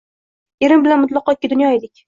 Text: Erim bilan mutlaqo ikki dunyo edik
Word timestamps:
Erim 0.67 0.87
bilan 0.87 1.05
mutlaqo 1.05 1.39
ikki 1.39 1.55
dunyo 1.55 1.73
edik 1.79 1.97